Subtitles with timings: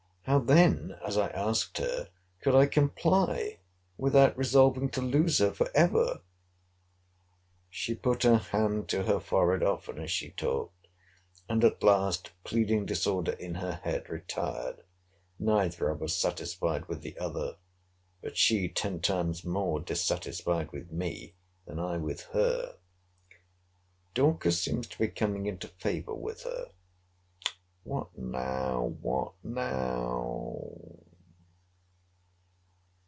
[0.25, 2.09] How then, as I asked her,
[2.41, 3.57] could I comply,
[3.97, 6.21] without resolving to lose her for ever?
[7.69, 10.87] She put her hand to her forehead often as she talked;
[11.49, 14.85] and at last, pleading disorder in her head, retired;
[15.39, 17.57] neither of us satisfied with the other.
[18.21, 21.33] But she ten times more dissatisfied with me,
[21.65, 22.77] than I with her.
[24.13, 26.69] Dorcas seems to be coming into favour with her—
[27.83, 30.59] What now!—What now!